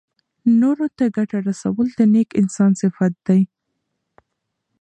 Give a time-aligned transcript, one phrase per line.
[0.61, 3.41] نورو ته ګټه رسول د نېک انسان صفت دی.